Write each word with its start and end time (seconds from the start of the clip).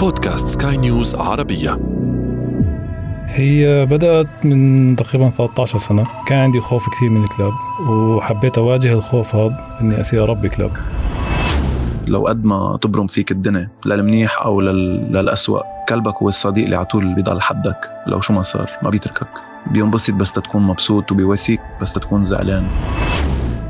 بودكاست 0.00 0.62
سكاي 0.62 0.76
نيوز 0.76 1.14
عربية. 1.14 1.80
هي 3.26 3.86
بدأت 3.86 4.26
من 4.44 4.96
تقريبا 4.96 5.30
13 5.30 5.78
سنة. 5.78 6.06
كان 6.26 6.38
عندي 6.38 6.60
خوف 6.60 6.88
كثير 6.88 7.10
من 7.10 7.24
الكلاب 7.24 7.52
وحبيت 7.88 8.58
أواجه 8.58 8.92
الخوف 8.92 9.34
هذا 9.34 9.78
إني 9.80 10.00
أصير 10.00 10.22
أربي 10.22 10.48
كلاب. 10.48 10.70
لو 12.06 12.26
قد 12.26 12.44
ما 12.44 12.78
تبرم 12.82 13.06
فيك 13.06 13.30
الدنيا 13.30 13.68
للمنيح 13.86 14.42
أو 14.42 14.60
لل... 14.60 15.12
للأسوأ. 15.12 15.60
كلبك 15.88 16.22
هو 16.22 16.28
الصديق 16.28 16.64
اللي 16.64 16.76
على 16.76 16.84
طول 16.84 17.14
بيضل 17.14 17.40
حدك 17.40 17.90
لو 18.06 18.20
شو 18.20 18.32
ما 18.32 18.42
صار 18.42 18.70
ما 18.82 18.90
بيتركك. 18.90 19.28
بينبسط 19.66 20.14
بس 20.14 20.32
تكون 20.32 20.62
مبسوط 20.62 21.12
وبيواسيك 21.12 21.60
بس 21.80 21.92
تكون 21.92 22.24
زعلان. 22.24 22.66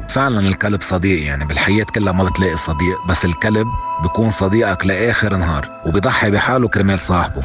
فعلا 0.09 0.41
الكلب 0.41 0.83
صديق 0.83 1.27
يعني 1.27 1.45
بالحياة 1.45 1.85
كلها 1.85 2.13
ما 2.13 2.25
بتلاقي 2.25 2.57
صديق 2.57 3.07
بس 3.09 3.25
الكلب 3.25 3.67
بيكون 4.03 4.31
صديقك 4.31 4.87
لآخر 4.87 5.37
نهار 5.37 5.69
وبيضحي 5.87 6.31
بحاله 6.31 6.69
كرمال 6.69 7.01
صاحبه 7.01 7.43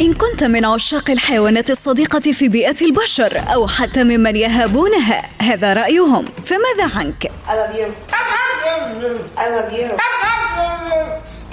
إن 0.00 0.14
كنت 0.14 0.44
من 0.44 0.64
عشاق 0.64 1.10
الحيوانات 1.10 1.70
الصديقة 1.70 2.32
في 2.32 2.48
بيئة 2.48 2.86
البشر 2.86 3.42
أو 3.54 3.66
حتى 3.66 4.04
ممن 4.04 4.36
يهابونها 4.36 5.28
هذا 5.42 5.74
رأيهم 5.74 6.24
فماذا 6.44 6.98
عنك؟ 6.98 7.30
I 7.48 7.50
love 7.50 7.74
you. 7.80 7.88
I 9.36 9.48
love 9.50 9.72
you. 9.72 9.88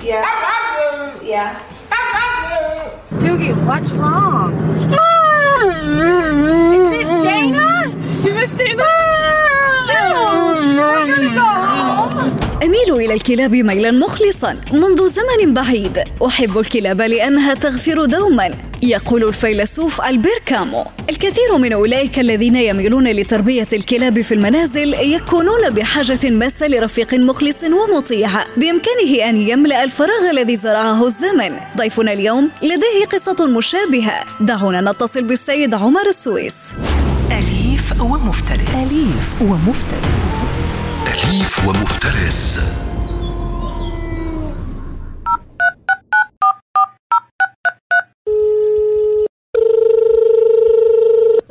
Yeah. 0.03 0.23
Yeah. 1.23 1.49
Doogie, 3.21 3.55
what's 3.67 3.91
wrong? 3.99 4.51
Is 6.75 6.91
it 7.01 7.07
Dana? 7.25 7.69
You 8.25 8.33
miss 8.33 8.53
Dana? 8.53 9.04
أميل 12.75 13.05
إلى 13.05 13.13
الكلاب 13.13 13.51
ميلا 13.51 13.91
مخلصا 13.91 14.57
منذ 14.71 15.07
زمن 15.07 15.53
بعيد. 15.53 16.03
أحب 16.25 16.57
الكلاب 16.57 17.01
لأنها 17.01 17.53
تغفر 17.53 18.05
دوما 18.05 18.51
يقول 18.83 19.23
الفيلسوف 19.23 20.01
ألبير 20.01 20.39
كامو. 20.45 20.85
الكثير 21.09 21.57
من 21.57 21.73
أولئك 21.73 22.19
الذين 22.19 22.55
يميلون 22.55 23.07
لتربية 23.07 23.67
الكلاب 23.73 24.21
في 24.21 24.33
المنازل 24.33 24.93
يكونون 24.93 25.69
بحاجة 25.69 26.29
ماسة 26.29 26.67
لرفيق 26.67 27.13
مخلص 27.13 27.63
ومطيع 27.63 28.29
بإمكانه 28.57 29.29
أن 29.29 29.49
يملأ 29.49 29.83
الفراغ 29.83 30.29
الذي 30.31 30.55
زرعه 30.55 31.05
الزمن. 31.05 31.51
ضيفنا 31.77 32.13
اليوم 32.13 32.49
لديه 32.63 33.05
قصة 33.11 33.47
مشابهة. 33.47 34.23
دعونا 34.39 34.91
نتصل 34.91 35.23
بالسيد 35.23 35.73
عمر 35.73 36.07
السويس. 36.07 36.55
أليف 37.31 38.01
ومفترس. 38.01 38.75
أليف 38.75 39.41
ومفترس. 39.41 40.64
أليف 41.15 41.67
ومفترس. 41.67 42.59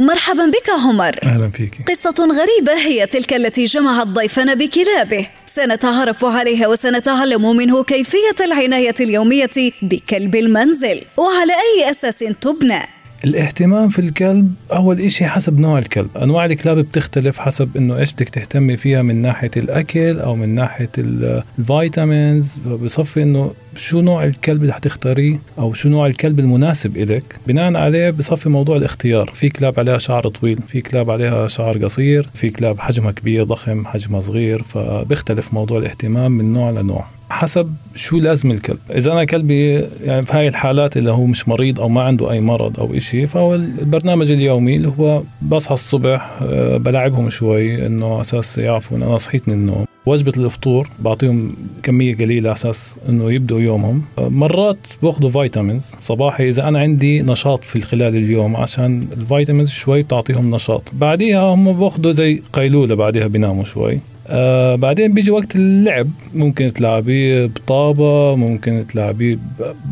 مرحبا 0.00 0.46
بك 0.46 0.70
عمر. 0.70 1.18
أهلا 1.22 1.50
فيك. 1.50 1.72
قصة 1.88 2.14
غريبة 2.40 2.72
هي 2.72 3.06
تلك 3.06 3.32
التي 3.32 3.64
جمعت 3.64 4.06
ضيفنا 4.06 4.54
بكلابه. 4.54 5.28
سنتعرف 5.46 6.24
عليها 6.24 6.66
وسنتعلم 6.66 7.56
منه 7.56 7.84
كيفية 7.84 8.36
العناية 8.40 8.94
اليومية 9.00 9.72
بكلب 9.82 10.36
المنزل. 10.36 11.02
وعلى 11.16 11.52
أي 11.52 11.90
أساس 11.90 12.18
تبنى؟ 12.18 12.88
الاهتمام 13.24 13.88
في 13.88 13.98
الكلب 13.98 14.54
أول 14.72 15.00
إشي 15.00 15.26
حسب 15.26 15.60
نوع 15.60 15.78
الكلب. 15.78 16.08
أنواع 16.22 16.44
الكلاب 16.44 16.78
بتختلف 16.78 17.38
حسب 17.38 17.76
إنه 17.76 17.98
إيش 17.98 18.12
بدك 18.12 18.28
تهتمي 18.28 18.76
فيها 18.76 19.02
من 19.02 19.22
ناحية 19.22 19.50
الأكل 19.56 20.18
أو 20.20 20.36
من 20.36 20.54
ناحية 20.54 20.90
ال- 20.98 21.42
ال 21.58 21.69
vitamins 21.69 22.58
بصفي 22.82 23.22
إنه 23.22 23.50
شو 23.76 24.00
نوع 24.00 24.24
الكلب 24.24 24.62
اللي 24.62 24.72
حتختاريه 24.72 25.38
أو 25.58 25.72
شو 25.72 25.88
نوع 25.88 26.06
الكلب 26.06 26.40
المناسب 26.40 26.96
إلك. 26.96 27.38
بناء 27.46 27.76
عليه 27.76 28.10
بصفي 28.10 28.48
موضوع 28.48 28.76
الاختيار. 28.76 29.30
في 29.34 29.48
كلاب 29.48 29.80
عليها 29.80 29.98
شعر 29.98 30.28
طويل 30.28 30.58
في 30.68 30.80
كلاب 30.80 31.10
عليها 31.10 31.48
شعر 31.48 31.78
قصير 31.84 32.28
في 32.34 32.50
كلاب 32.50 32.80
حجمها 32.80 33.12
كبير 33.12 33.44
ضخم 33.44 33.86
حجمها 33.86 34.20
صغير. 34.20 34.62
فبيختلف 34.62 35.54
موضوع 35.54 35.78
الاهتمام 35.78 36.32
من 36.32 36.52
نوع 36.52 36.70
لنوع. 36.70 37.06
حسب 37.30 37.74
شو 37.94 38.18
لازم 38.18 38.50
الكلب. 38.50 38.78
إذا 38.90 39.12
أنا 39.12 39.24
كلبي 39.24 39.72
يعني 40.04 40.22
في 40.26 40.32
هاي 40.32 40.48
الحالات 40.48 40.96
اللي 40.96 41.10
هو 41.10 41.26
مش 41.26 41.48
مريض 41.48 41.80
أو 41.80 41.88
ما 41.88 42.02
عنده 42.02 42.30
أي 42.30 42.40
مرض 42.40 42.80
أو 42.80 42.94
إشي 42.94 43.26
فهو 43.26 43.54
البرنامج 43.54 44.32
اليومي 44.32 44.76
اللي 44.76 44.92
هو 44.98 45.22
بصحى 45.42 45.74
الصبح 45.74 46.30
آه، 46.42 46.76
بلاعبهم 46.76 47.30
شوي 47.30 47.86
إنه 47.86 48.20
أساس 48.20 48.58
يعرفوا 48.58 48.96
ان 48.96 49.02
أنا 49.02 49.18
صحيت 49.18 49.48
من 49.48 49.54
النوم. 49.54 49.84
وجبة 50.06 50.32
الفطور 50.36 50.88
بعطيهم 50.98 51.56
كمية 51.82 52.16
قليلة 52.16 52.48
على 52.48 52.56
أساس 52.56 52.96
إنه 53.08 53.32
يبدوا 53.32 53.60
يومهم. 53.60 54.02
مرات 54.18 54.86
بأخذوا 55.02 55.30
vitamins 55.30 55.92
صباحي 56.00 56.48
إذا 56.48 56.68
أنا 56.68 56.78
عندي 56.78 57.22
نشاط 57.22 57.64
في 57.64 57.80
خلال 57.80 58.16
اليوم 58.16 58.56
عشان 58.56 59.06
ال 59.16 59.22
vitamins 59.22 59.70
شوي 59.70 60.02
بتعطيهم 60.02 60.54
نشاط. 60.54 60.82
بعديها 60.92 61.40
هم 61.40 61.72
بأخذوا 61.72 62.12
زي 62.12 62.42
قيلولة 62.52 62.94
بعديها 62.94 63.26
بيناموا 63.26 63.64
شوي. 63.64 64.00
آه 64.26 64.74
بعدين 64.74 65.12
بيجي 65.12 65.30
وقت 65.30 65.56
اللعب. 65.56 66.10
ممكن 66.34 66.72
تلعبيه 66.72 67.46
بطابة 67.46 68.36
ممكن 68.36 68.84
تلعبيه 68.88 69.38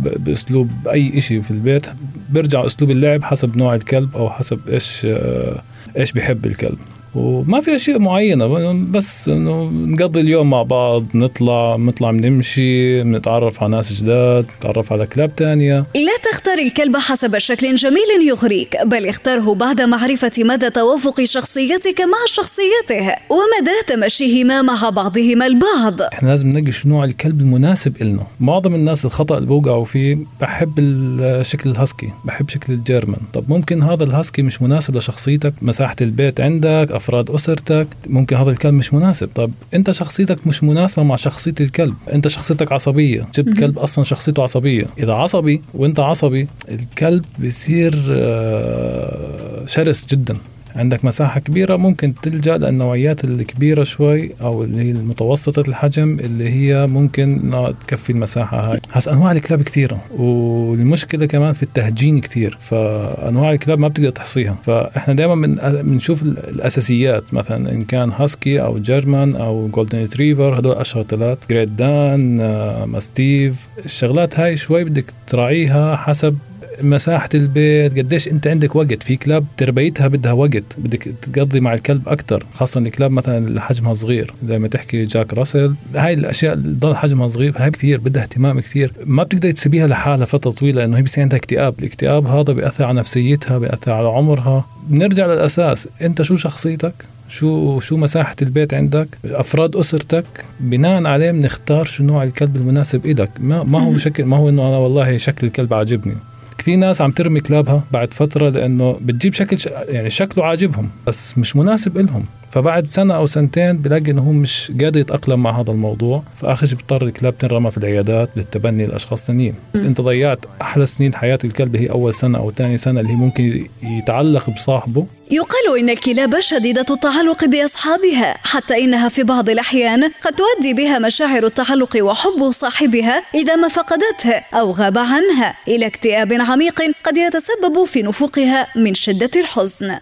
بأسلوب 0.03 0.71
أي 0.93 1.19
إشي 1.19 1.43
في 1.43 1.51
البيت. 1.51 1.87
بيرجع 2.31 2.67
أسلوب 2.67 2.91
اللعب 2.91 3.23
حسب 3.23 3.57
نوع 3.57 3.75
الكلب 3.75 4.17
أو 4.17 4.31
حسب 4.31 4.69
إيش 4.69 5.07
آه 5.07 5.63
إيش 5.97 6.13
بيحب 6.13 6.47
الكلب. 6.47 6.79
وما 7.15 7.61
في 7.61 7.75
أشياء 7.75 7.99
معينة 7.99 8.73
بس 8.91 9.29
إنه 9.29 9.65
نقضي 9.65 10.21
اليوم 10.21 10.51
مع 10.51 10.63
بعض 10.63 11.05
نطلع 11.15 11.77
نطلع 11.77 12.11
بنمشي 12.11 13.03
بنتعرف 13.03 13.63
على 13.63 13.73
ناس 13.73 14.03
جداد 14.03 14.47
نتعرف 14.59 14.93
على 14.93 15.07
كلاب 15.07 15.37
تانية. 15.37 15.85
لا 15.95 16.31
تختار 16.33 16.59
الكلب 16.59 16.97
حسب 16.97 17.39
شكل 17.39 17.75
جميل 17.75 18.29
يغريك 18.29 18.77
بل 18.87 19.07
اختره 19.07 19.55
بعد 19.55 19.81
معرفة 19.81 20.33
مدى 20.39 20.71
توافق 20.71 21.25
شخصيتك 21.25 22.01
مع 22.01 22.19
شخصيته 22.27 23.07
ومدى 23.31 23.77
تمشيهما 23.87 24.63
مع 24.63 24.91
بعضهما 24.91 25.47
البعض. 25.47 26.03
إحنا 26.13 26.29
لازم 26.29 26.49
نلاقي 26.49 26.73
شو 26.73 26.89
نوع 26.89 27.05
الكلب 27.05 27.41
المناسب 27.41 28.03
إلنا. 28.03 28.27
معظم 28.41 28.75
الناس 28.75 29.05
الخطأ 29.05 29.37
اللي 29.37 29.49
بوقعوا 29.49 29.85
فيه 29.85 30.19
بحب 30.41 30.73
الشكل 30.79 31.71
الهاسكي 31.71 32.09
بحب 32.25 32.49
شكل 32.49 32.73
الجيرمان. 32.73 33.21
طب 33.35 33.45
ممكن 33.49 33.83
هذا 33.83 34.05
الهاسكي 34.05 34.43
مش 34.43 34.63
مناسب 34.63 34.97
لشخصيتك؟ 34.97 35.55
مساحة 35.63 35.97
البيت 36.01 36.41
عندك؟ 36.41 36.89
أفراد 37.03 37.31
أسرتك 37.31 37.89
ممكن 38.07 38.37
هذا 38.37 38.51
الكلب 38.51 38.75
مش 38.75 38.95
مناسب. 38.95 39.29
طب 39.35 39.51
أنت 39.75 39.91
شخصيتك 39.91 40.47
مش 40.47 40.65
مناسبة 40.65 41.03
مع 41.03 41.17
شخصية 41.17 41.55
الكلب. 41.61 41.95
أنت 42.13 42.29
شخصيتك 42.29 42.73
عصبية. 42.73 43.29
جبت 43.35 43.59
كلب 43.59 43.79
أصلا 43.79 44.05
شخصيته 44.05 44.43
عصبية. 44.43 44.87
إذا 44.99 45.13
عصبي 45.13 45.63
وأنت 45.75 46.01
عصبي 46.01 46.49
الكلب 46.69 47.25
بيصير 47.39 47.95
آه، 48.11 49.67
شرس 49.67 50.07
جدا. 50.07 50.37
عندك 50.77 51.05
مساحة 51.05 51.41
كبيرة 51.41 51.77
ممكن 51.77 52.15
تلجأ 52.23 52.57
للنوعيات 52.59 53.25
الكبيرة 53.25 53.85
شوي 53.85 54.31
أو 54.41 54.65
اللي 54.65 54.83
هي 54.83 54.91
المتوسطة 54.91 55.69
الحجم 55.69 56.17
اللي 56.21 56.51
هي 56.51 56.87
ممكن 56.87 57.51
تكفي 57.87 58.11
المساحة 58.11 58.73
هاي. 58.73 58.81
هس 58.93 59.09
أنواع 59.09 59.33
الكلاب 59.33 59.63
كثيرة 59.63 59.99
والمشكلة 60.19 61.27
كمان 61.27 61.53
في 61.53 61.63
التهجين 61.63 62.21
كثير 62.21 62.57
فأنواع 62.61 63.53
الكلاب 63.53 63.79
ما 63.79 63.89
بتقدر 63.89 64.11
تحصيها. 64.11 64.57
فإحنا 64.65 65.15
دائما 65.15 65.35
من 65.35 65.55
بنشوف 65.83 66.23
ال- 66.23 66.39
الأساسيات 66.49 67.35
مثلا 67.35 67.73
إن 67.73 67.85
كان 67.85 68.11
هاسكي 68.13 68.63
أو 68.63 68.79
German 68.79 69.37
أو 69.37 69.69
golden 69.69 69.99
retriever 69.99 70.59
هدول 70.59 70.77
أشهر 70.77 71.03
ثلاث 71.03 71.39
Great 71.51 71.69
Dane 71.69 72.37
mastiff 72.85 73.67
الشغلات 73.85 74.41
هاي 74.41 74.57
شوي 74.57 74.85
بدك 74.85 75.05
تراعيها 75.27 75.97
حسب 75.97 76.37
مساحة 76.85 77.29
البيت 77.35 77.99
قديش 77.99 78.29
أنت 78.29 78.47
عندك 78.47 78.77
وقت. 78.77 79.03
في 79.03 79.17
كلاب 79.17 79.45
تربيتها 79.57 80.09
بدها 80.09 80.33
وقت. 80.33 80.65
بدك 80.79 81.03
تقضي 81.23 81.61
مع 81.61 81.75
الكلب 81.75 82.09
أكثر 82.09 82.47
خاصة 82.53 82.81
الكلاب 82.81 83.11
مثلا 83.11 83.61
حجمها 83.61 83.95
صغير. 83.95 84.35
زي 84.47 84.59
ما 84.59 84.69
تحكي 84.69 85.05
Jack 85.05 85.35
Russell 85.35 85.75
هاي 85.95 86.15
الأشياء 86.15 86.55
ضل 86.57 86.97
حجمها 86.97 87.29
صغير 87.29 87.55
هاي 87.57 87.71
كثير 87.71 88.01
بدها 88.01 88.23
اهتمام 88.23 88.61
كثير. 88.61 88.93
ما 89.05 89.23
بتقدر 89.23 89.51
تسيبيها 89.51 89.87
لحالها 89.87 90.25
فترة 90.25 90.51
طويلة 90.51 90.81
لأنه 90.81 90.99
هي 90.99 91.03
بصير 91.03 91.23
عندها 91.23 91.39
اكتئاب. 91.39 91.75
الاكتئاب 91.79 92.27
هذا 92.27 92.53
بيأثر 92.53 92.85
على 92.85 92.99
نفسيتها 92.99 93.59
بيأثر 93.59 93.93
على 93.93 94.09
عمرها. 94.09 94.67
بنرجع 94.89 95.27
للأساس. 95.27 95.89
أنت 96.03 96.23
شو 96.23 96.37
شخصيتك؟ 96.37 96.95
شو 97.29 97.81
شو 97.81 97.97
مساحة 97.97 98.37
البيت 98.43 98.75
عندك؟ 98.75 99.09
أفراد 99.25 99.77
أسرتك؟ 99.77 100.25
بناء 100.61 101.07
عليه 101.07 101.31
بنختار 101.31 101.85
شو 101.85 102.05
نوع 102.05 102.23
الكلب 102.25 102.57
المناسب 102.57 103.07
إلك. 103.07 103.31
ما, 103.39 103.63
ما 103.63 103.83
هو 103.83 103.97
شكل 103.97 104.25
ما 104.25 104.37
هو 104.37 104.49
إنه 104.49 104.69
أنا 104.69 104.77
والله 104.77 105.17
شكل 105.17 105.47
الكلب 105.47 105.75
عاجبني. 105.75 106.15
كثير 106.63 106.77
ناس 106.77 107.01
عم 107.01 107.11
ترمي 107.11 107.41
كلابها 107.41 107.83
بعد 107.93 108.15
فترة 108.15 108.49
لأنه 108.49 108.99
بتجيب 109.03 109.35
شكل 109.35 109.59
ش... 109.59 109.67
يعني 109.67 110.11
شكله 110.11 110.45
عاجبهم 110.45 110.91
بس 111.07 111.39
مش 111.39 111.57
مناسب 111.57 111.99
إلهم. 111.99 112.25
فبعد 112.53 112.87
سنة 112.87 113.17
أو 113.17 113.27
سنتين 113.27 113.79
بلاقي 113.79 114.11
إنه 114.11 114.23
هو 114.23 114.33
مش 114.33 114.73
قادر 114.81 115.01
يتأقلم 115.01 115.43
مع 115.43 115.61
هذا 115.61 115.71
الموضوع. 115.71 116.23
فآخر 116.37 116.67
شيء 116.67 116.79
بيضطر 116.79 117.03
الكلاب 117.07 117.39
تنرمى 117.39 117.71
في 117.71 117.79
العيادات 117.79 118.31
للتبني 118.37 118.87
لأشخاص 118.87 119.27
ثانيين 119.27 119.55
بس 119.75 119.85
أنت 119.85 120.01
ضيعت 120.01 120.39
أحلى 120.63 120.87
سنين 120.87 121.15
حياة 121.15 121.39
الكلب 121.45 121.77
هي 121.77 121.91
أول 121.91 122.15
سنة 122.15 122.39
أو 122.39 122.51
ثاني 122.51 122.77
سنة 122.77 123.01
اللي 123.01 123.13
هي 123.13 123.17
ممكن 123.17 123.67
يتعلق 123.83 124.51
بصاحبه. 124.51 125.07
يقال 125.31 125.79
إن 125.79 125.91
الكلاب 125.91 126.41
شديدة 126.41 126.87
التعلق 126.91 127.45
بأصحابها 127.45 128.37
حتى 128.45 128.85
إنها 128.85 129.09
في 129.09 129.23
بعض 129.23 129.51
الأحيان 129.51 130.05
قد 130.05 130.33
تؤدي 130.33 130.75
بها 130.75 130.99
مشاعر 130.99 131.45
التعلق 131.45 131.97
وحب 132.03 132.51
صاحبها 132.51 133.23
إذا 133.35 133.57
ما 133.57 133.69
فقدته 133.69 134.35
أو 134.55 134.71
غاب 134.71 134.99
عنها 134.99 135.55
إلى 135.69 135.87
اكتئاب 135.87 136.33
عميق 136.33 136.83
قد 137.05 137.17
يتسبب 137.17 137.85
في 137.85 138.03
نفوقها 138.03 138.67
من 138.77 138.95
شدة 138.95 139.31
الحزن. 139.37 139.99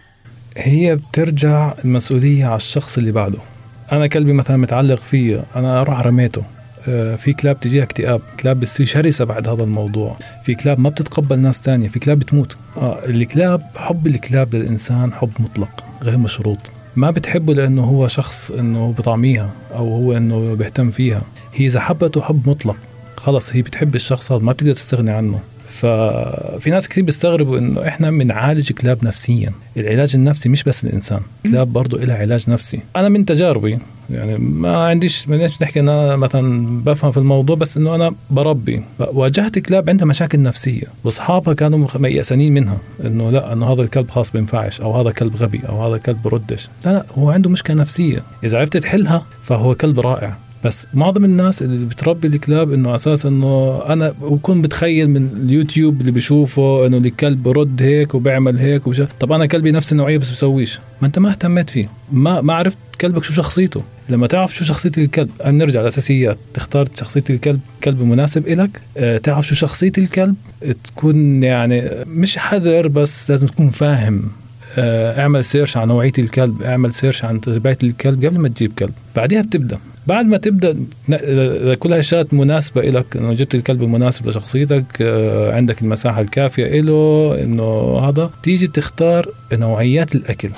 هي 0.57 0.95
بترجع 0.95 1.73
المسؤولية 1.85 2.45
على 2.45 2.55
الشخص 2.55 2.97
اللي 2.97 3.11
بعده. 3.11 3.37
أنا 3.91 4.07
كلبي 4.07 4.33
مثلا 4.33 4.57
متعلق 4.57 4.99
فيا 4.99 5.43
أنا 5.55 5.81
أروح 5.81 6.01
رميته. 6.01 6.43
آه، 6.87 7.15
في 7.15 7.33
كلاب 7.33 7.59
تجيها 7.59 7.83
اكتئاب. 7.83 8.21
كلاب 8.39 8.59
بتصير 8.59 8.85
شرسة 8.85 9.25
بعد 9.25 9.47
هذا 9.47 9.63
الموضوع. 9.63 10.17
في 10.43 10.55
كلاب 10.55 10.79
ما 10.79 10.89
بتتقبل 10.89 11.39
ناس 11.39 11.61
تانية. 11.61 11.87
في 11.87 11.99
كلاب 11.99 12.19
بتموت. 12.19 12.57
آه 12.77 12.99
الكلاب 13.05 13.61
حب 13.75 14.07
الكلاب 14.07 14.55
للإنسان 14.55 15.13
حب 15.13 15.31
مطلق 15.39 15.83
غير 16.03 16.17
مشروط. 16.17 16.71
ما 16.95 17.11
بتحبه 17.11 17.53
لأنه 17.53 17.83
هو 17.83 18.07
شخص 18.07 18.51
أنه 18.51 18.91
بطعميها 18.97 19.49
أو 19.73 19.95
هو 19.95 20.17
أنه 20.17 20.53
بيهتم 20.53 20.91
فيها. 20.91 21.21
هي 21.55 21.65
إذا 21.65 21.79
حبته 21.79 22.21
حب 22.21 22.49
مطلق. 22.49 22.77
خلص 23.17 23.53
هي 23.55 23.61
بتحب 23.61 23.95
الشخص 23.95 24.31
هذا 24.31 24.43
ما 24.43 24.51
بتقدر 24.51 24.73
تستغني 24.73 25.11
عنه. 25.11 25.39
ففي 25.71 26.69
ناس 26.69 26.89
كثير 26.89 27.03
بيستغربوا 27.03 27.57
إنه 27.57 27.87
إحنا 27.87 28.11
بنعالج 28.11 28.71
كلاب 28.71 29.05
نفسيا. 29.05 29.51
العلاج 29.77 30.15
النفسي 30.15 30.49
مش 30.49 30.63
بس 30.63 30.83
الإنسان 30.83 31.19
كلاب 31.45 31.73
برضه 31.73 31.97
لها 31.97 32.17
علاج 32.17 32.49
نفسي. 32.49 32.79
أنا 32.95 33.09
من 33.09 33.25
تجاربي 33.25 33.79
يعني 34.09 34.37
ما 34.37 34.85
عنديش 34.85 35.27
ما 35.27 35.49
نحكي 35.61 35.79
إن 35.79 35.89
أنا 35.89 36.15
مثلا 36.15 36.67
بفهم 36.83 37.11
في 37.11 37.17
الموضوع 37.17 37.55
بس 37.55 37.77
إنه 37.77 37.95
أنا 37.95 38.15
بربي. 38.29 38.83
واجهت 38.99 39.59
كلاب 39.59 39.89
عندها 39.89 40.05
مشاكل 40.05 40.41
نفسية. 40.41 40.83
وأصحابها 41.03 41.53
كانوا 41.53 41.87
ميأسانين 41.95 42.53
منها. 42.53 42.77
إنه 43.05 43.29
لا 43.29 43.53
إنه 43.53 43.73
هذا 43.73 43.81
الكلب 43.81 44.09
خاص 44.09 44.31
بينفعش 44.31 44.81
أو 44.81 44.99
هذا 45.01 45.11
كلب 45.11 45.35
غبي 45.35 45.61
أو 45.69 45.87
هذا 45.87 45.97
كلب 45.97 46.21
بردش 46.21 46.69
لا 46.85 46.91
لا 46.91 47.05
هو 47.17 47.31
عنده 47.31 47.49
مشكلة 47.49 47.75
نفسية. 47.75 48.23
إذا 48.43 48.59
عرفت 48.59 48.77
تحلها 48.77 49.25
فهو 49.41 49.75
كلب 49.75 49.99
رائع. 49.99 50.37
بس 50.65 50.87
معظم 50.93 51.25
الناس 51.25 51.61
اللي 51.61 51.85
بتربي 51.85 52.27
الكلاب 52.27 52.73
إنه 52.73 52.95
أساس 52.95 53.25
إنه 53.25 53.81
أنا 53.89 54.13
بكون 54.21 54.61
بتخيل 54.61 55.09
من 55.09 55.29
اليوتيوب 55.43 56.01
اللي 56.01 56.11
بشوفه 56.11 56.85
إنه 56.87 56.97
الكلب 56.97 57.43
برد 57.43 57.81
هيك 57.81 58.15
وبيعمل 58.15 58.57
هيك 58.57 58.87
وبش... 58.87 59.01
طب 59.19 59.31
أنا 59.31 59.45
كلبي 59.45 59.71
نفس 59.71 59.91
النوعية 59.91 60.17
بس 60.17 60.31
بسويش. 60.31 60.79
ما 61.01 61.07
أنت 61.07 61.19
ما 61.19 61.29
اهتميت 61.29 61.69
فيه. 61.69 61.89
ما 62.11 62.41
ما 62.41 62.53
عرفت 62.53 62.77
كلبك 63.01 63.23
شو 63.23 63.33
شخصيته. 63.33 63.83
لما 64.09 64.27
تعرف 64.27 64.55
شو 64.55 64.65
شخصية 64.65 64.91
الكلب 64.97 65.29
نرجع 65.45 65.81
الاساسيات 65.81 66.37
تختار 66.53 66.87
شخصية 66.99 67.23
الكلب 67.29 67.59
كلب 67.83 68.01
مناسب 68.01 68.47
إلك. 68.47 68.81
أه 68.97 69.17
تعرف 69.17 69.47
شو 69.47 69.55
شخصية 69.55 69.91
الكلب. 69.97 70.35
تكون 70.83 71.43
يعني 71.43 71.89
مش 72.05 72.37
حذر 72.37 72.87
بس 72.87 73.31
لازم 73.31 73.47
تكون 73.47 73.69
فاهم. 73.69 74.31
أه 74.77 75.21
اعمل 75.21 75.45
search 75.45 75.77
عن 75.77 75.87
نوعية 75.87 76.11
الكلب 76.19 76.61
اعمل 76.61 76.93
search 76.93 77.25
عن 77.25 77.41
تربية 77.41 77.77
الكلب 77.83 78.25
قبل 78.25 78.39
ما 78.39 78.47
تجيب 78.47 78.73
كلب. 78.79 78.93
بعدها 79.15 79.41
بتبدأ. 79.41 79.77
بعد 80.11 80.25
ما 80.25 80.37
تبدأ 80.37 80.77
كل 81.75 81.93
هالشغلات 81.93 82.33
مناسبة 82.33 82.81
لك 82.81 83.17
إنه 83.17 83.33
جبت 83.33 83.55
الكلب 83.55 83.83
المناسب 83.83 84.27
لشخصيتك 84.27 84.85
آه، 85.01 85.53
عندك 85.53 85.81
المساحة 85.81 86.21
الكافية 86.21 86.81
له 86.81 87.37
إنه 87.43 87.99
هذا 87.99 88.29
تيجي 88.43 88.67
تختار 88.67 89.29
نوعيات 89.53 90.15
الأكل. 90.15 90.49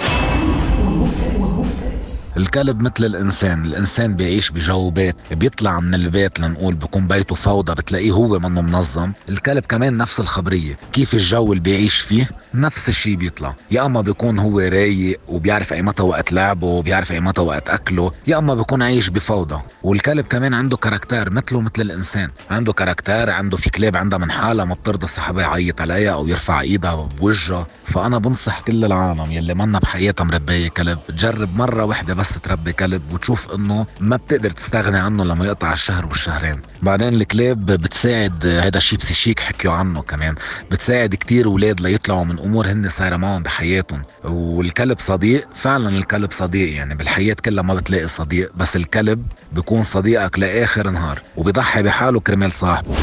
الكلب 2.38 2.82
مثل 2.82 3.06
الإنسان. 3.06 3.66
الإنسان 3.66 4.16
بيعيش 4.16 4.50
بجو 4.52 4.90
بيت 4.90 5.16
بيطلع 5.32 5.80
من 5.80 5.96
البيت 5.96 6.40
لنقول 6.40 6.76
بكون 6.76 7.08
بيته 7.08 7.36
فوضى 7.36 7.74
بتلاقيه 7.74 8.12
هو 8.12 8.40
منه 8.40 8.62
منظم. 8.62 9.12
الكلب 9.30 9.66
كمان 9.66 9.98
نفس 9.98 10.20
الخبرية 10.20 10.80
كيف 10.94 11.14
الجو 11.14 11.54
اللي 11.54 11.64
بيعيش 11.64 11.96
فيه 11.96 12.30
نفس 12.54 12.90
الشيء 12.90 13.16
بيطلع. 13.16 13.56
يا 13.72 13.86
أما 13.86 14.02
بيكون 14.02 14.40
هو 14.40 14.60
رايق 14.60 15.20
وبيعرف 15.28 15.74
أي 15.74 15.82
متى 15.82 16.04
وقت 16.04 16.34
لعبه 16.34 16.68
وبيعرف 16.68 17.12
أي 17.12 17.20
متى 17.20 17.42
وقت 17.42 17.70
أكله 17.70 18.12
يا 18.28 18.38
أما 18.38 18.56
بيكون 18.56 18.82
عايش 18.82 19.10
بفوضى. 19.10 19.62
والكلب 19.84 20.26
كمان 20.26 20.54
عنده 20.54 20.78
كاركتير 20.78 21.30
مثله 21.30 21.62
مثل 21.62 21.82
الإنسان. 21.82 22.30
عنده 22.50 22.74
كاركتير 22.74 23.30
عنده 23.30 23.58
في 23.58 23.70
كلاب 23.70 23.96
عندها 23.96 24.20
من 24.20 24.32
حالها 24.32 24.66
ما 24.66 24.76
بترضى 24.76 25.08
صاحبها 25.08 25.44
يعيط 25.44 25.82
عليها 25.82 26.14
أو 26.14 26.28
يرفع 26.28 26.62
إيدها 26.62 26.96
بوجهها. 26.96 27.68
فأنا 27.86 28.18
بنصح 28.18 28.62
كل 28.62 28.86
العالم 28.86 29.32
يلي 29.32 29.54
منا 29.54 29.80
بحياتها 29.80 30.24
مربية 30.24 30.68
كلب 30.68 31.00
تجرب 31.08 31.58
مرة 31.58 31.86
واحدة 31.86 32.14
بس 32.24 32.40
تربي 32.40 32.74
كلب 32.74 33.02
وتشوف 33.12 33.56
إنه 33.56 33.86
ما 34.00 34.16
بتقدر 34.16 34.52
تستغني 34.52 34.98
عنه 34.98 35.24
لما 35.24 35.46
يقطع 35.46 35.74
الشهر 35.74 36.06
والشهرين. 36.06 36.62
بعدين 36.82 37.14
الكلاب 37.14 37.66
بتساعد 37.66 38.46
هذا 38.46 38.80
شيء 38.80 39.00
بسيشيك 39.00 39.40
حكيوا 39.40 39.74
عنه 39.74 40.02
كمان. 40.02 40.36
بتساعد 40.72 41.16
كتير 41.16 41.46
أولاد 41.46 41.82
ليطلعوا 41.82 42.24
من 42.24 42.40
أمور 42.40 42.68
هن 42.68 42.90
صايرة 42.90 43.18
معهم 43.18 43.44
بحياتهم. 43.44 44.02
والكلب 44.24 45.00
صديق 45.00 45.48
فعلا 45.56 45.90
الكلب 45.90 46.32
صديق 46.32 46.76
يعني 46.76 46.96
بالحياة 46.96 47.36
كلها 47.46 47.64
ما 47.64 47.74
بتلاقي 47.74 48.08
صديق 48.08 48.52
بس 48.56 48.76
الكلب 48.76 49.26
بيكون 49.52 49.84
صديقك 49.84 50.40
لآخر 50.40 50.90
نهار 50.90 51.22
وبيضحي 51.38 51.84
بحاله 51.84 52.20
كرمال 52.20 52.54
صاحبه. 52.54 52.96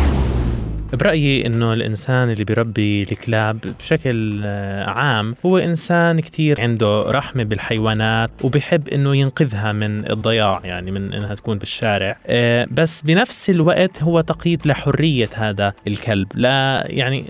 برأيي 0.92 1.46
إنه 1.46 1.72
الإنسان 1.72 2.30
اللي 2.30 2.44
بيربي 2.44 3.02
الكلاب 3.02 3.58
بشكل 3.78 4.40
آه، 4.44 4.84
عام 4.90 5.36
هو 5.46 5.58
إنسان 5.58 6.20
كتير 6.20 6.60
عنده 6.60 7.02
رحمة 7.02 7.42
بالحيوانات 7.42 8.30
وبحب 8.42 8.88
إنه 8.88 9.16
ينقذها 9.16 9.72
من 9.72 10.10
الضياع 10.10 10.60
يعني 10.64 10.90
من 10.90 11.12
إنها 11.12 11.34
تكون 11.34 11.58
بالشارع 11.58 12.18
آه، 12.26 12.66
بس 12.70 13.02
بنفس 13.02 13.50
الوقت 13.50 14.02
هو 14.02 14.20
تقييد 14.20 14.66
لحرية 14.66 15.28
هذا 15.34 15.72
الكلب. 15.86 16.28
لا 16.34 16.84
يعني 16.86 17.24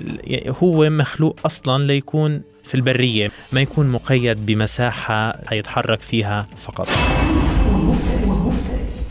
هو 0.62 0.90
مخلوق 0.90 1.38
أصلا 1.44 1.86
ليكون 1.86 2.42
في 2.64 2.74
البرية 2.74 3.30
ما 3.52 3.60
يكون 3.60 3.86
مقيد 3.86 4.46
بمساحة 4.46 5.40
يتحرك 5.52 6.00
فيها 6.00 6.46
فقط. 6.56 6.88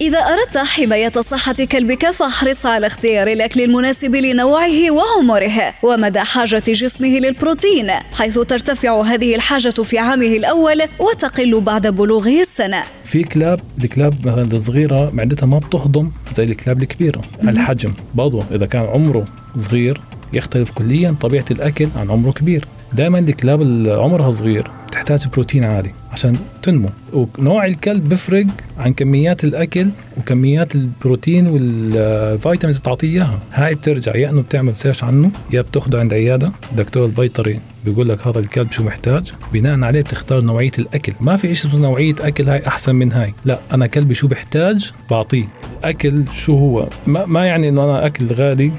إذا 0.01 0.18
أردت 0.19 0.57
حماية 0.57 1.12
صحة 1.12 1.54
كلبك 1.72 2.12
فاحرص 2.12 2.66
على 2.66 2.88
اختيار 2.88 3.28
الأكل 3.28 3.62
المناسب 3.62 4.16
لنوعه 4.16 4.92
وعمره 4.92 5.74
ومدى 5.84 6.19
حاجة 6.19 6.63
جسمه 6.68 7.07
للبروتين 7.07 7.92
حيث 7.92 8.40
ترتفع 8.40 9.01
هذه 9.01 9.36
الحاجة 9.36 9.69
في 9.69 9.98
عامه 9.98 10.25
الأول 10.25 10.81
وتقل 11.00 11.62
بعد 11.62 11.88
بلوغه 11.88 12.42
السنة. 12.42 12.84
في 13.06 13.24
كلاب 13.24 13.60
الكلاب 13.84 14.28
مثلا 14.28 14.50
الصغيرة 14.54 15.12
معدتها 15.13 15.46
ما 15.46 15.60
بتهضم 15.60 16.12
زي 16.34 16.44
الكلاب 16.44 16.81
الكبيرة. 16.81 17.22
الحجم 17.44 17.94
برضه 18.16 18.44
إذا 18.52 18.66
كان 18.66 18.86
عمره 18.86 19.25
صغير 19.57 20.02
يختلف 20.34 20.72
كليا 20.72 21.16
طبيعة 21.22 21.45
الأكل 21.52 21.88
عن 21.95 22.12
عمره 22.12 22.31
كبير. 22.31 22.66
دائما 22.94 23.19
الكلاب 23.19 23.62
اللي 23.62 23.92
عمرها 23.92 24.31
صغير 24.31 24.72
تحتاج 24.92 25.28
بروتين 25.28 25.66
عالي. 25.66 25.92
عشان 26.11 26.38
تنمو. 26.61 26.89
ونوع 27.13 27.65
الكلب 27.65 28.09
بفرق 28.09 28.45
عن 28.77 28.94
كميات 28.94 29.44
الأكل 29.44 29.89
وكميات 30.17 30.75
البروتين 30.75 31.47
وال 31.47 31.73
vitamins 31.73 32.78
اللي 32.78 32.85
تعطيه 32.85 33.07
إياها. 33.07 33.39
هاي 33.54 33.75
بترجع 33.75 34.16
يا 34.16 34.30
إنه 34.30 34.42
بتعمل 34.42 34.75
search 34.76 35.04
عنه 35.04 35.31
يا 35.51 35.61
بتاخده 35.61 35.99
عند 35.99 36.13
عيادة. 36.13 36.51
الدكتور 36.71 37.06
البيطري 37.06 37.59
بيقول 37.85 38.09
لك 38.09 38.28
هذا 38.28 38.39
الكلب 38.39 38.71
شو 38.71 38.83
محتاج؟ 38.83 39.31
بناء 39.54 39.83
عليه 39.83 40.01
بتختار 40.01 40.42
نوعية 40.42 40.71
الأكل. 40.80 41.13
ما 41.21 41.35
في 41.35 41.56
شيء 41.56 41.71
اسمه 41.71 41.81
نوعية 41.81 42.16
أكل 42.19 42.49
هاي 42.49 42.68
أحسن 42.68 42.95
من 42.95 43.11
هاي. 43.11 43.33
لا 43.45 43.59
أنا 43.73 43.87
كلبي 43.87 44.13
شو 44.13 44.28
بحتاج؟ 44.28 44.92
بعطيه. 45.09 45.45
اكل 45.83 46.23
شو 46.31 46.57
هو؟ 46.57 46.87
ما, 47.07 47.25
ما 47.25 47.45
يعني 47.45 47.69
إنه 47.69 47.83
أنا 47.83 48.06
أكل 48.06 48.33
غالي 48.33 48.71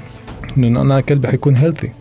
إنه 0.57 0.81
أنا 0.81 1.01
كلبي 1.01 1.27
حيكون 1.27 1.55
healthy 1.55 1.91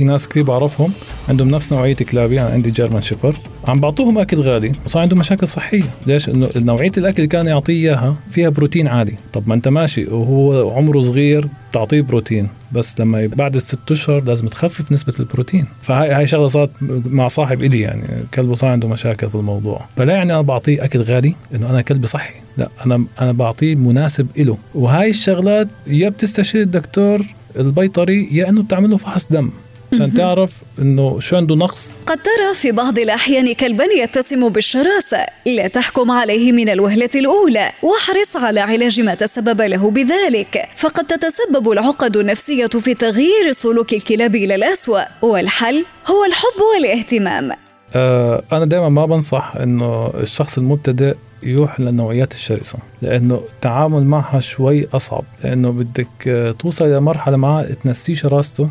في 0.00 0.04
ناس 0.06 0.28
كثير 0.28 0.42
بعرفهم 0.42 0.92
عندهم 1.28 1.50
نفس 1.50 1.72
نوعية 1.72 1.94
كلابي 1.94 2.40
أنا 2.40 2.50
عندي 2.50 2.70
German 2.70 3.02
Shepherd 3.02 3.36
عم 3.64 3.80
بعطوهم 3.80 4.18
أكل 4.18 4.40
غالي 4.40 4.72
وصار 4.84 5.02
عندهم 5.02 5.18
مشاكل 5.18 5.48
صحية. 5.48 5.82
ليش؟ 6.06 6.28
إنه 6.28 6.48
نوعية 6.56 6.90
الأكل 6.98 7.16
اللي 7.16 7.26
كان 7.26 7.46
يعطيه 7.46 7.72
إياها 7.72 8.16
فيها 8.30 8.48
بروتين 8.48 8.88
عالي 8.88 9.14
طب 9.32 9.48
ما 9.48 9.54
أنت 9.54 9.68
ماشي 9.68 10.04
وهو 10.04 10.70
عمره 10.70 11.00
صغير 11.00 11.48
تعطيه 11.72 12.00
بروتين. 12.00 12.48
بس 12.72 13.00
لما 13.00 13.26
بعد 13.26 13.54
الست 13.54 13.90
أشهر 13.90 14.24
لازم 14.24 14.48
تخفف 14.48 14.92
نسبة 14.92 15.14
البروتين. 15.20 15.66
فهاي 15.82 16.10
هاي 16.10 16.26
شغلة 16.26 16.48
صارت 16.48 16.70
مع 17.06 17.28
صاحب 17.28 17.62
الي 17.62 17.80
يعني 17.80 18.04
كلبه 18.34 18.54
صار 18.54 18.70
عنده 18.70 18.88
مشاكل 18.88 19.28
في 19.30 19.34
الموضوع. 19.34 19.80
فلا 19.96 20.14
يعني 20.14 20.32
أنا 20.32 20.42
بعطيه 20.42 20.84
أكل 20.84 21.00
غالي 21.00 21.34
إنه 21.54 21.70
أنا 21.70 21.82
كلبي 21.82 22.06
صحي. 22.06 22.34
لا 22.56 22.68
أنا 22.86 23.04
أنا 23.20 23.32
بعطيه 23.32 23.74
مناسب 23.74 24.26
له 24.38 24.58
وهاي 24.74 25.10
الشغلات 25.10 25.68
يا 25.86 26.08
بتستشير 26.08 26.62
الدكتور 26.62 27.26
البيطري 27.58 28.28
يا 28.32 28.48
إنه 28.48 28.62
بتعمل 28.62 28.90
له 28.90 28.96
فحص 28.96 29.26
دم. 29.32 29.50
عشان 29.92 30.14
تعرف 30.14 30.52
إنه 30.78 31.20
شو 31.20 31.36
عنده 31.36 31.54
نقص. 31.54 31.94
قد 32.06 32.18
ترى 32.18 32.54
في 32.54 32.72
بعض 32.72 32.98
الأحيان 32.98 33.54
كلبا 33.54 33.84
يتسم 33.84 34.48
بالشراسة 34.48 35.26
لا 35.46 35.68
تحكم 35.68 36.10
عليه 36.10 36.52
من 36.52 36.68
الوهلة 36.68 37.10
الأولى 37.14 37.72
واحرص 37.82 38.36
على 38.36 38.60
علاج 38.60 39.00
ما 39.00 39.14
تسبب 39.14 39.60
له 39.60 39.90
بذلك. 39.90 40.68
فقد 40.76 41.04
تتسبب 41.06 41.70
العقد 41.70 42.16
النفسية 42.16 42.66
في 42.66 42.94
تغيير 42.94 43.52
سلوك 43.52 43.92
الكلاب 43.92 44.34
إلى 44.34 44.54
الأسوأ 44.54 45.00
والحل 45.22 45.84
هو 46.06 46.24
الحب 46.24 46.60
والاهتمام. 46.74 47.50
آه 47.94 48.42
أنا 48.52 48.64
دائما 48.64 48.88
ما 48.88 49.06
بنصح 49.06 49.56
إنه 49.56 50.12
الشخص 50.20 50.58
المبتدئ 50.58 51.14
يروح 51.42 51.80
للنوعيات 51.80 52.32
الشرسة 52.32 52.78
لأنه 53.02 53.40
التعامل 53.54 54.04
معها 54.04 54.40
شوي 54.40 54.88
أصعب 54.94 55.24
لأنه 55.44 55.72
بدك 55.72 56.08
آه، 56.28 56.50
توصل 56.50 56.84
إلى 56.84 57.00
مرحله 57.00 57.36
معها 57.36 57.66
تنسيه 57.84 58.14
شراسته. 58.14 58.68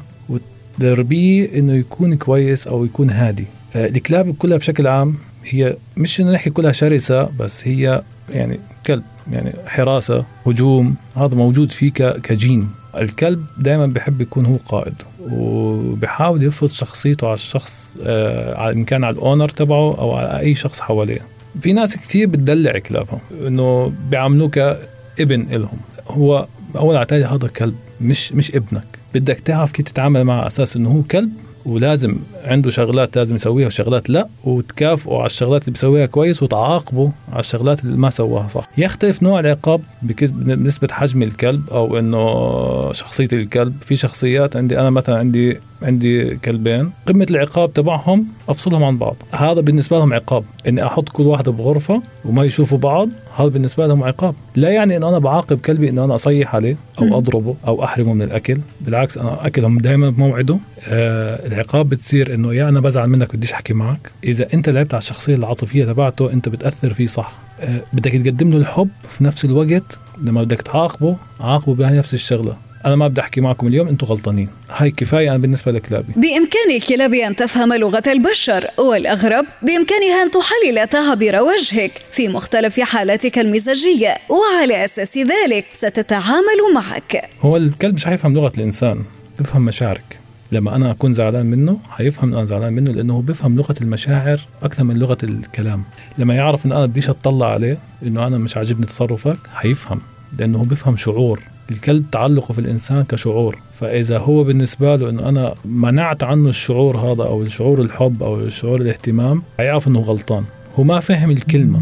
وتدربيه 0.80 1.60
إنه 1.60 1.74
يكون 1.74 2.16
كويس 2.18 2.68
أو 2.68 2.86
يكون 2.86 3.10
هادي. 3.10 3.46
آه 3.76 3.86
الكلاب 3.88 4.36
كلها 4.36 4.58
بشكل 4.58 4.88
عام 4.88 5.16
هي 5.46 5.76
مش 5.98 6.22
إنه 6.22 6.32
نحكي 6.32 6.50
كلها 6.50 6.72
شرسة 6.72 7.30
بس 7.40 7.68
هي 7.68 8.02
يعني 8.30 8.60
كلب 8.86 9.04
يعني 9.32 9.54
حراسة 9.68 10.26
هجوم 10.48 10.96
هذا 11.16 11.36
موجود 11.36 11.72
فيه 11.72 11.92
كجين. 11.92 12.70
الكلب 12.98 13.46
دائما 13.58 13.86
بحب 13.88 14.22
يكون 14.22 14.46
هو 14.46 14.56
قائد 14.56 14.94
وبحاول 15.32 16.44
يفرض 16.44 16.70
شخصيته 16.70 17.28
على 17.28 17.34
الشخص 17.34 17.96
آه 18.04 18.72
إن 18.72 18.86
كان 18.86 19.04
على 19.04 19.14
الأونر 19.14 19.50
تبعه 19.50 19.98
أو 19.98 20.14
على 20.14 20.40
أي 20.40 20.56
شخص 20.56 20.80
حواليه. 20.80 21.22
في 21.62 21.74
ناس 21.74 21.98
كثير 21.98 22.28
بتدلع 22.28 22.80
كلابها 22.80 23.20
إنه 23.48 23.94
بيعاملوه 24.10 24.50
كابن 24.50 25.48
إلهم. 25.52 25.78
هو 26.08 26.48
أول 26.76 26.96
على 26.96 27.26
هذا 27.26 27.48
كلب 27.48 27.76
مش 28.02 28.34
مش 28.34 28.56
ابنك. 28.56 28.99
بدك 29.14 29.40
تعرف 29.40 29.72
كيف 29.72 29.86
تتعامل 29.86 30.24
معه 30.24 30.48
أساس 30.48 30.76
إنه 30.76 30.90
هو 30.90 31.02
كلب 31.04 31.32
ولازم 31.66 32.16
عنده 32.44 32.70
شغلات 32.70 33.16
لازم 33.16 33.36
يسويها 33.36 33.68
وشغلات 33.68 34.10
لا 34.10 34.28
وتكافئوا 34.44 35.18
على 35.18 35.26
الشغلات 35.26 35.62
اللي 35.62 35.72
بيسويها 35.72 36.06
كويس 36.06 36.44
وتعاقبوا 36.44 37.10
على 37.32 37.40
الشغلات 37.40 37.84
اللي 37.84 37.98
ما 37.98 38.10
سواها 38.10 38.48
صح. 38.48 38.68
يختلف 38.78 39.24
نوع 39.24 39.40
العقاب 39.40 39.82
بنسبة 40.02 40.88
حجم 40.92 41.24
الكلب 41.24 41.70
أو 41.70 42.00
إنه 42.00 42.92
شخصية 42.94 43.28
الكلب. 43.34 43.76
في 43.82 43.96
شخصيات 43.96 44.56
عندي 44.56 44.80
أنا 44.80 44.90
مثلا 44.90 45.18
عندي 45.18 45.60
عندي 45.82 46.36
كلبين. 46.36 46.92
قمة 47.08 47.28
العقاب 47.32 47.74
تبعهم 47.74 48.26
أفصلهم 48.50 48.84
عن 48.84 48.98
بعض. 48.98 49.16
هذا 49.32 49.62
بالنسبة 49.62 50.00
لهم 50.00 50.14
عقاب. 50.14 50.44
إني 50.68 50.86
أحط 50.86 51.10
كل 51.10 51.24
واحد 51.24 51.50
بغرفة 51.50 52.02
وما 52.26 52.46
يشوفوا 52.46 52.78
بعض 52.78 53.10
هذا 53.38 53.48
بالنسبة 53.48 53.88
لهم 53.88 54.04
عقاب. 54.04 54.36
لا 54.56 54.70
يعني 54.70 54.98
إنه 54.98 55.10
أنا 55.10 55.20
بعاقب 55.20 55.60
كلبي 55.60 55.90
إنه 55.90 56.06
أنا 56.06 56.16
أصيح 56.16 56.56
عليه 56.56 56.78
أو 57.00 57.18
أضربه 57.18 57.56
أو 57.68 57.84
أحرمه 57.84 58.14
من 58.14 58.22
الأكل. 58.22 58.58
بالعكس 58.82 59.18
أنا 59.18 59.48
أكلهم 59.48 59.78
دائما 59.78 60.10
بموعده. 60.10 60.58
آه 60.88 61.48
العقاب 61.48 61.90
بتصير 61.90 62.34
إنه 62.34 62.54
يا 62.54 62.70
أنا 62.70 62.80
بزعل 62.80 63.08
منك 63.08 63.36
بديش 63.36 63.54
أحكي 63.54 63.74
معك. 63.74 64.12
إذا 64.24 64.54
أنت 64.54 64.70
لعبت 64.70 64.94
على 64.94 65.02
الشخصية 65.02 65.36
العاطفية 65.36 65.86
تبعته 65.86 66.34
أنت 66.34 66.50
بتأثر 66.50 66.94
فيه 66.94 67.08
صح. 67.08 67.34
آه 67.62 67.82
بدك 67.94 68.12
تقدم 68.12 68.52
له 68.52 68.58
الحب 68.58 68.90
في 69.10 69.24
نفس 69.24 69.46
الوقت 69.46 69.98
لما 70.22 70.44
بدك 70.44 70.62
تعاقبه 70.62 71.16
عاقبه 71.40 71.76
بنفس 71.76 72.14
الشغلة. 72.14 72.56
أنا 72.86 72.96
ما 72.96 73.08
بدي 73.08 73.22
أحكي 73.22 73.42
معكم 73.42 73.68
اليوم 73.68 73.88
أنتم 73.88 74.08
غلطانين. 74.08 74.48
هاي 74.70 74.92
كفاية 74.92 75.30
أنا 75.30 75.38
بالنسبة 75.38 75.72
لكلابي. 75.72 76.14
بامكان 76.16 76.72
الكلاب 76.76 77.14
أن 77.14 77.36
تفهم 77.36 77.74
لغة 77.74 78.04
البشر 78.08 78.68
والأغرب 78.78 79.46
بإمكانها 79.62 80.24
أن 80.24 80.32
تحلل 80.32 80.88
تعابير 80.88 81.42
وجهك 81.42 81.92
في 82.12 82.28
مختلف 82.28 82.80
حالاتك 82.80 83.40
المزاجية 83.40 84.18
وعلى 84.30 84.86
أساس 84.86 85.18
ذلك 85.18 85.66
ستتعامل 85.74 86.74
معك. 86.76 87.30
هو 87.42 87.58
الكلب 87.58 87.94
مش 87.96 88.06
حيفهم 88.06 88.34
لغة 88.34 88.52
الإنسان 88.58 89.04
بفهم 89.40 89.66
مشاعرك. 89.66 90.20
لما 90.52 90.76
أنا 90.76 90.92
أكون 90.92 91.14
زعلان 91.14 91.46
منه 91.46 91.80
حيفهم 91.90 92.34
أنا 92.34 92.46
زعلان 92.46 92.74
منه 92.74 92.92
لأنه 92.92 93.14
هو 93.14 93.22
بيفهم 93.22 93.56
لغة 93.56 93.76
المشاعر 93.82 94.40
أكثر 94.64 94.84
من 94.84 94.98
لغة 94.98 95.18
الكلام. 95.24 95.84
لما 96.18 96.36
يعرف 96.36 96.66
إن 96.66 96.72
أنا 96.72 96.86
بديش 96.86 97.10
أطلع 97.10 97.54
عليه 97.54 97.78
إنه 98.04 98.28
أنا 98.28 98.38
مش 98.38 98.58
عاجبني 98.58 98.86
تصرفك 98.86 99.38
حيفهم 99.54 100.02
لأنه 100.40 100.60
هو 100.60 100.64
بيفهم 100.64 100.98
شعور. 100.98 101.44
الكلب 101.72 102.06
تعلقه 102.12 102.52
في 102.54 102.60
الإنسان 102.60 103.04
كشعور. 103.04 103.60
فإذا 103.80 104.18
هو 104.18 104.44
بالنسبة 104.44 104.96
له 104.96 105.10
إنه 105.10 105.30
أنا 105.30 105.54
منعت 105.66 106.24
عنه 106.24 106.50
الشعور 106.50 106.98
هذا 106.98 107.24
أو 107.24 107.42
الشعور 107.44 107.82
الحب 107.82 108.24
أو 108.24 108.50
شعور 108.50 108.82
الاهتمام 108.82 109.42
حيعرف 109.58 109.88
إنه 109.88 110.00
غلطان. 110.00 110.44
هو 110.76 110.84
ما 110.84 111.00
فهم 111.00 111.32
الكلمة 111.32 111.82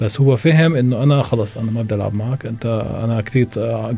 بس 0.00 0.20
هو 0.20 0.36
فهم 0.36 0.76
إنه 0.76 1.02
أنا 1.02 1.22
خلص 1.22 1.58
أنا 1.58 1.70
ما 1.70 1.82
بدي 1.82 1.94
ألعب 1.94 2.14
معك 2.14 2.46
أنت 2.46 2.84
أنا 3.04 3.20
كثير 3.20 3.46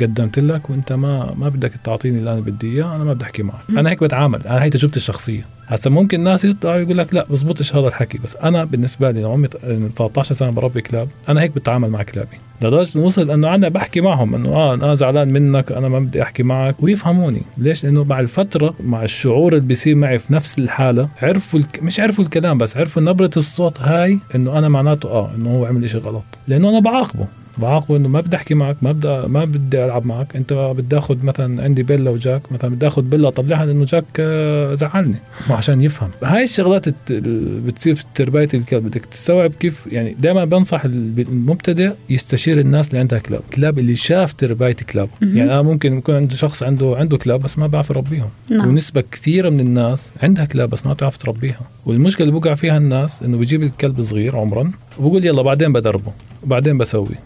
قدمت 0.01 0.39
لك 0.39 0.71
وأنت 0.71 0.93
ما 0.93 1.35
ما 1.35 1.49
بدك 1.49 1.73
تعطيني 1.85 2.19
اللي 2.19 2.33
أنا 2.33 2.41
بدي 2.41 2.73
إياه 2.73 2.97
أنا 2.97 3.05
ما 3.05 3.13
بدي 3.13 3.25
أحكي 3.25 3.43
معك. 3.43 3.61
أنا 3.71 3.91
هيك 3.91 4.05
بتعامل 4.05 4.47
أنا 4.47 4.63
هي 4.63 4.71
تجربتي 4.71 4.97
الشخصية. 4.97 5.56
هسا 5.69 5.91
ممكن 5.91 6.19
الناس 6.19 6.45
يطلعوا 6.45 6.77
يقول 6.77 6.99
لك 6.99 7.15
لا 7.15 7.27
بزبطش 7.31 7.75
هذا 7.77 7.89
الحكي. 7.89 8.19
بس 8.19 8.37
أنا 8.37 8.65
بالنسبة 8.65 9.11
لي 9.11 9.25
عمري 9.25 9.49
13 9.97 10.35
سنة 10.35 10.51
بربي 10.51 10.81
كلاب 10.81 11.09
أنا 11.29 11.41
هيك 11.43 11.51
بتعامل 11.51 11.91
مع 11.91 12.03
كلابي. 12.03 12.37
لدرجة 12.63 12.99
وصل 12.99 13.31
إنه 13.31 13.55
أنا 13.55 13.69
بحكي 13.69 14.01
معهم 14.01 14.35
إنه 14.35 14.49
آه 14.49 14.75
أنا 14.75 14.95
زعلان 14.95 15.33
منك 15.33 15.73
أنا 15.73 15.89
ما 15.89 15.99
بدي 15.99 16.23
أحكي 16.23 16.43
معك. 16.43 16.83
ويفهموني. 16.83 17.43
ليش؟ 17.59 17.85
لأنه 17.85 18.05
مع 18.05 18.21
الفترة 18.21 18.75
مع 18.85 19.03
الشعور 19.05 19.53
اللي 19.53 19.67
بيصير 19.67 19.95
معي 19.95 20.19
في 20.19 20.33
نفس 20.33 20.59
الحالة 20.59 21.09
عرفوا 21.23 21.59
الك... 21.61 21.83
مش 21.83 22.01
عرفوا 22.01 22.25
الكلام 22.25 22.59
بس 22.59 22.77
عرفوا 22.77 23.03
نبرة 23.03 23.31
الصوت 23.37 23.81
هاي 23.81 24.19
إنه 24.35 24.59
أنا 24.59 24.69
معناته 24.69 25.09
آه 25.09 25.31
إنه 25.35 25.51
هو 25.51 25.65
عمل 25.67 25.85
إشي 25.85 25.99
غلط. 25.99 26.25
لأنه 26.49 26.69
أنا 26.71 26.79
بعاقبه. 26.79 27.27
بعاقبه 27.59 27.97
إنه 27.97 28.09
ما 28.09 28.21
بدي 28.21 28.37
أحكي 28.37 28.55
معك 28.55 28.77
ما 28.83 28.93
بدي 28.93 29.09
ما 29.09 29.45
بدي 29.45 29.85
ألعب 29.85 30.07
معك. 30.07 30.37
أنت 30.37 30.53
بدي 30.53 30.99
آخذ 30.99 31.17
مثلا 31.23 31.63
عندي 31.65 31.83
بيلا 31.83 32.11
وجاك 32.11 32.53
مثلا 32.53 32.75
بدي 32.75 32.87
آخذ 32.87 33.03
بيلا 33.03 33.31
طلعها 33.31 33.67
لأنه 33.67 33.85
جاك 33.85 34.05
آه، 34.21 34.75
زعلني. 34.75 35.17
عشان 35.51 35.83
يفهم. 35.83 36.11
هاي 36.23 36.45
الشغلات 36.45 36.85
اللي 37.11 37.61
بتصير 37.61 37.95
في 37.95 38.05
تربية 38.15 38.49
الكلب 38.55 38.85
بدك 38.85 39.05
تستوعب 39.05 39.51
كيف 39.55 39.87
يعني 39.93 40.17
دائما 40.21 40.45
بنصح 40.45 40.85
المبتدئ 40.85 41.93
يستشير 42.11 42.61
الناس 42.61 42.89
اللي 42.89 42.99
عندها 42.99 43.19
كلاب. 43.19 43.43
كلاب 43.55 43.79
اللي 43.79 43.97
شاف 43.97 44.33
تربية 44.33 44.73
كلاب 44.73 45.09
يعني 45.23 45.45
أنا 45.45 45.63
ممكن 45.63 45.99
يكون 45.99 46.15
عنده 46.15 46.37
شخص 46.37 46.63
عنده 46.63 46.97
عنده 46.99 47.19
كلاب 47.19 47.41
بس 47.41 47.59
ما 47.59 47.67
بيعرف 47.67 47.91
يربيهم. 47.91 48.29
نعم. 48.51 48.69
ونسبة 48.69 49.05
كثيرة 49.13 49.51
من 49.51 49.61
الناس 49.61 50.13
عندها 50.23 50.45
كلاب 50.45 50.71
بس 50.71 50.87
ما 50.87 50.93
بتعرف 50.93 51.17
تربيها. 51.17 51.61
والمشكلة 51.87 52.29
اللي 52.29 52.41
بوقع 52.41 52.55
فيها 52.55 52.77
الناس 52.77 53.23
إنه 53.23 53.37
بيجيب 53.37 53.63
الكلب 53.63 54.01
صغير 54.01 54.37
عمرا 54.37 54.73
وبقول 54.99 55.25
يلا 55.25 55.43
بعدين 55.43 55.73
بدربه 55.73 56.13
وبعدين 56.43 56.79
بسوي 56.79 57.17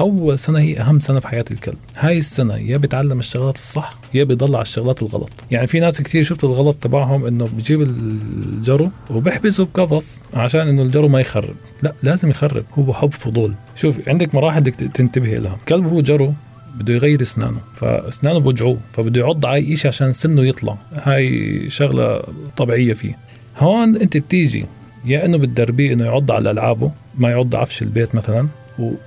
أول 0.00 0.38
سنة 0.38 0.58
هي 0.58 0.80
أهم 0.80 1.00
سنة 1.00 1.20
في 1.20 1.28
حياة 1.28 1.44
الكلب. 1.50 1.78
هاي 1.96 2.18
السنة 2.18 2.56
يا 2.56 2.76
بيتعلم 2.76 3.18
الشغلات 3.18 3.56
الصح 3.56 3.94
يا 4.14 4.24
بيضل 4.24 4.54
على 4.54 4.62
الشغلات 4.62 5.02
الغلط. 5.02 5.30
يعني 5.50 5.66
في 5.66 5.80
ناس 5.80 6.02
كثير 6.02 6.22
شفت 6.22 6.44
الغلط 6.44 6.76
تبعهم 6.80 7.26
إنه 7.26 7.46
بجيب 7.46 7.82
الجرو 7.82 8.90
وبحبسه 9.10 9.64
بقفص 9.74 10.22
عشان 10.34 10.68
إنه 10.68 10.82
الجرو 10.82 11.08
ما 11.08 11.20
يخرب. 11.20 11.54
لا 11.82 11.94
لازم 12.02 12.30
يخرب. 12.30 12.64
هو 12.74 12.92
حب 12.92 13.12
فضول. 13.12 13.54
شوف 13.76 14.08
عندك 14.08 14.34
مراحل 14.34 14.60
بدك 14.60 14.74
تنتبهي 14.74 15.38
لها. 15.38 15.58
كلب 15.68 15.86
هو 15.86 16.00
جرو 16.00 16.34
بده 16.74 16.94
يغير 16.94 17.22
إسنانه 17.22 17.58
فإسنانه 17.76 18.38
بوجعوه 18.38 18.78
فبده 18.92 19.20
يعض 19.20 19.46
على 19.46 19.76
شيء 19.76 19.88
عشان 19.88 20.12
سنه 20.12 20.44
يطلع. 20.46 20.76
هاي 20.92 21.70
شغلة 21.70 22.22
طبيعية 22.56 22.94
فيه. 22.94 23.18
هون 23.58 23.96
أنت 23.96 24.16
بتيجي 24.16 24.66
يا 25.04 25.24
إنه 25.24 25.38
بتدربيه 25.38 25.92
إنه 25.92 26.04
يعض 26.04 26.30
على 26.30 26.50
ألعابه 26.50 26.92
ما 27.18 27.30
يعض 27.30 27.54
عفش 27.54 27.82
البيت 27.82 28.14
مثلا. 28.14 28.48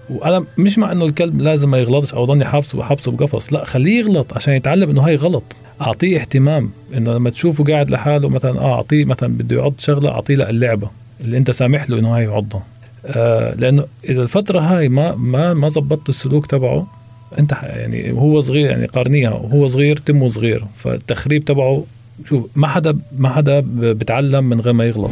وأنا 0.10 0.46
مش 0.58 0.78
مع 0.78 0.92
إنه 0.92 1.06
الكلب 1.06 1.42
لازم 1.42 1.72
ما 1.72 1.78
يغلطش 1.78 2.14
أو 2.14 2.26
ضلني 2.26 2.46
حابسه 2.46 2.84
حابسه 2.84 3.12
بقفص 3.12 3.54
لا 3.54 3.66
خليه 3.66 4.00
يغلط 4.00 4.34
عشان 4.34 4.54
يتعلم 4.54 4.90
إنه 4.90 5.02
هاي 5.02 5.16
غلط. 5.16 5.44
أعطيه 5.82 6.20
اهتمام 6.20 6.70
إنه 6.98 7.14
لما 7.14 7.30
تشوفه 7.30 7.64
قاعد 7.64 7.90
لحاله 7.90 8.30
مثلا 8.30 8.60
آه 8.60 8.74
أعطيه 8.76 9.06
مثلا 9.06 9.38
بده 9.38 9.56
يعض 9.56 9.74
شغلة 9.78 10.10
أعطيه 10.10 10.36
له 10.36 10.50
اللعبة 10.50 10.90
اللي 11.22 11.38
أنت 11.38 11.52
سامح 11.52 11.90
له 11.90 12.00
إنه 12.00 12.16
هاي 12.16 12.24
يعضها. 12.24 12.64
آه 13.06 13.56
لأنه 13.56 13.86
إذا 14.10 14.22
الفترة 14.22 14.60
هاي 14.60 14.90
ما 14.90 15.16
ما 15.16 15.54
ما 15.54 15.70
زبطت 15.70 16.10
السلوك 16.10 16.46
تبعه 16.46 16.88
أنت 17.40 17.52
يعني 17.64 18.12
وهو 18.12 18.42
صغير 18.42 18.70
يعني 18.70 18.86
قارنيها 18.86 19.30
وهو 19.32 19.68
صغير 19.68 19.98
تمه 19.98 20.28
صغير 20.28 20.66
فالتخريب 20.76 21.46
تبعه 21.46 21.84
شوف 22.26 22.46
ما 22.56 22.68
حدا 22.68 22.98
ما 23.18 23.30
حدا 23.30 23.64
بتعلم 23.70 24.44
من 24.44 24.62
غير 24.62 24.74
ما 24.74 24.86
يغلط. 24.86 25.12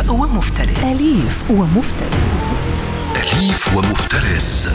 أليف 0.00 0.10
ومفترس. 0.10 0.84
أليف 0.84 1.50
ومفترس. 1.50 2.30
أليف 3.16 3.76
ومفترس. 3.76 4.68